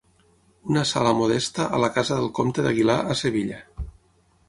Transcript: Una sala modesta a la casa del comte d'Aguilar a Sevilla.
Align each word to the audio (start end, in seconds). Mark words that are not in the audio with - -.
Una 0.71 0.81
sala 0.91 1.11
modesta 1.19 1.67
a 1.79 1.83
la 1.85 1.91
casa 1.99 2.19
del 2.23 2.33
comte 2.41 2.67
d'Aguilar 2.69 2.99
a 3.15 3.23
Sevilla. 3.25 3.65